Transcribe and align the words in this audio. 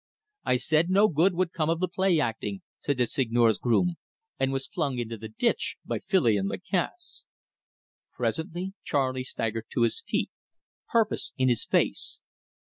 "I 0.45 0.57
said 0.57 0.89
no 0.89 1.07
good 1.07 1.35
would 1.35 1.51
come 1.53 1.69
of 1.69 1.79
the 1.79 1.87
play 1.87 2.19
acting," 2.19 2.63
said 2.79 2.97
the 2.97 3.05
Seigneur's 3.05 3.59
groom, 3.59 3.97
and 4.39 4.51
was 4.51 4.65
flung 4.65 4.97
into 4.97 5.15
the 5.15 5.27
ditch 5.29 5.77
by 5.85 5.99
Filion 5.99 6.47
Lacasse. 6.49 7.25
Presently 8.11 8.73
Charley 8.83 9.23
staggered 9.23 9.67
to 9.73 9.83
his 9.83 10.01
feet, 10.01 10.31
purpose 10.89 11.33
in 11.37 11.49
his 11.49 11.65
face. 11.65 12.19